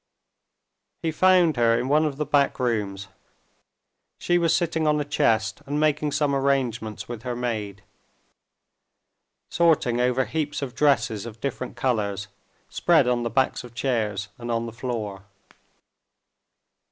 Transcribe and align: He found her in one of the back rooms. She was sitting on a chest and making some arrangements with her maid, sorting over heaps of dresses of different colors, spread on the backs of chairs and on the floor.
He 1.03 1.11
found 1.11 1.57
her 1.57 1.77
in 1.79 1.87
one 1.87 2.05
of 2.05 2.17
the 2.17 2.25
back 2.25 2.59
rooms. 2.59 3.07
She 4.17 4.39
was 4.39 4.51
sitting 4.55 4.87
on 4.87 4.99
a 4.99 5.05
chest 5.05 5.61
and 5.67 5.79
making 5.79 6.11
some 6.11 6.33
arrangements 6.33 7.07
with 7.07 7.21
her 7.21 7.35
maid, 7.35 7.83
sorting 9.51 10.01
over 10.01 10.25
heaps 10.25 10.63
of 10.63 10.73
dresses 10.73 11.27
of 11.27 11.39
different 11.39 11.75
colors, 11.75 12.29
spread 12.67 13.07
on 13.07 13.21
the 13.21 13.29
backs 13.29 13.63
of 13.63 13.75
chairs 13.75 14.29
and 14.39 14.49
on 14.49 14.65
the 14.65 14.73
floor. 14.73 15.21